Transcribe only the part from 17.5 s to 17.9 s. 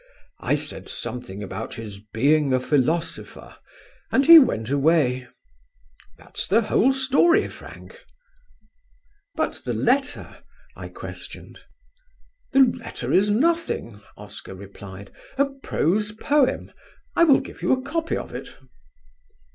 you a